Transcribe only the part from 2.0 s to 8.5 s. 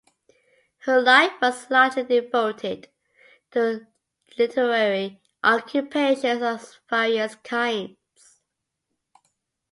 devoted to literary occupations of various kinds.